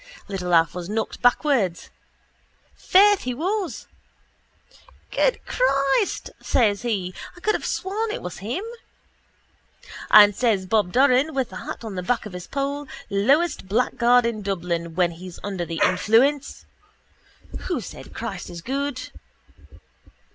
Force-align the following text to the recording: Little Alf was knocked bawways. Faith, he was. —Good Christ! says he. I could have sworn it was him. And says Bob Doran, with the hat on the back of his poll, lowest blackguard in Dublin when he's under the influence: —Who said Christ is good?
Little 0.27 0.51
Alf 0.55 0.73
was 0.73 0.89
knocked 0.89 1.21
bawways. 1.21 1.91
Faith, 2.75 3.21
he 3.21 3.35
was. 3.35 3.85
—Good 5.11 5.45
Christ! 5.45 6.31
says 6.41 6.81
he. 6.81 7.13
I 7.37 7.39
could 7.39 7.53
have 7.53 7.67
sworn 7.67 8.09
it 8.09 8.23
was 8.23 8.39
him. 8.39 8.63
And 10.09 10.35
says 10.35 10.65
Bob 10.65 10.91
Doran, 10.91 11.35
with 11.35 11.51
the 11.51 11.57
hat 11.57 11.83
on 11.83 11.93
the 11.93 12.01
back 12.01 12.25
of 12.25 12.33
his 12.33 12.47
poll, 12.47 12.87
lowest 13.11 13.67
blackguard 13.67 14.25
in 14.25 14.41
Dublin 14.41 14.95
when 14.95 15.11
he's 15.11 15.37
under 15.43 15.67
the 15.67 15.79
influence: 15.85 16.65
—Who 17.67 17.79
said 17.79 18.11
Christ 18.15 18.49
is 18.49 18.63
good? 18.63 19.11